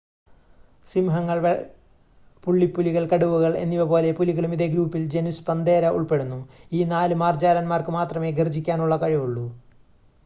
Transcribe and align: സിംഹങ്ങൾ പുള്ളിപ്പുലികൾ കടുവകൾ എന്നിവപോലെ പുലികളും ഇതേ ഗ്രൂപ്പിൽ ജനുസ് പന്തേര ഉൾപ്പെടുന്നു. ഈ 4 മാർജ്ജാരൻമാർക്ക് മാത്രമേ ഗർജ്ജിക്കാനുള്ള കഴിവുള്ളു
സിംഹങ്ങൾ 0.89 1.39
പുള്ളിപ്പുലികൾ 2.43 3.03
കടുവകൾ 3.07 3.51
എന്നിവപോലെ 3.57 4.11
പുലികളും 4.11 4.53
ഇതേ 4.53 4.67
ഗ്രൂപ്പിൽ 4.67 5.03
ജനുസ് 5.09 5.45
പന്തേര 5.47 5.85
ഉൾപ്പെടുന്നു. 5.89 6.39
ഈ 6.73 6.83
4 6.83 7.19
മാർജ്ജാരൻമാർക്ക് 7.23 7.91
മാത്രമേ 7.91 8.31
ഗർജ്ജിക്കാനുള്ള 8.31 8.97
കഴിവുള്ളു 8.97 9.45